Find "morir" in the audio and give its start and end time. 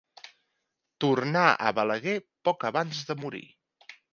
3.25-3.47